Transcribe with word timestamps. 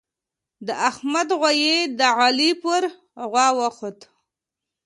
د 0.67 0.69
احمد 0.89 1.29
غويی 1.39 1.77
د 1.99 2.01
علي 2.19 2.51
پر 2.63 2.83
غوا 3.29 3.47
وخوت. 3.59 3.99